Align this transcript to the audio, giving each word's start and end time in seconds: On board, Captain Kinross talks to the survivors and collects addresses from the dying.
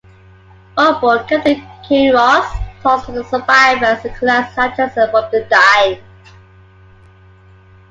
On 0.79 0.99
board, 0.99 1.27
Captain 1.29 1.61
Kinross 1.87 2.51
talks 2.81 3.05
to 3.05 3.11
the 3.11 3.23
survivors 3.25 4.03
and 4.03 4.15
collects 4.15 4.57
addresses 4.57 4.95
from 5.11 5.29
the 5.31 5.45
dying. 5.47 6.01